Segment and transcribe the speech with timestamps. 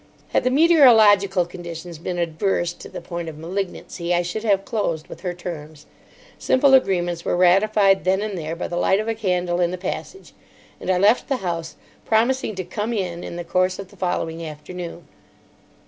[0.29, 5.07] Had the meteorological conditions been adverse to the point of malignancy, I should have closed
[5.07, 5.85] with her terms.
[6.39, 9.77] Simple agreements were ratified then and there by the light of a candle in the
[9.77, 10.33] passage,
[10.79, 14.43] and I left the house, promising to "come in" in the course of the following
[14.43, 15.07] afternoon.